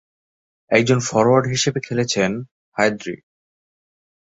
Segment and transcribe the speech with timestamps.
[0.71, 2.31] একজন ফরোয়ার্ড হিসেবে খেলছেন
[2.77, 3.15] হায়দরি।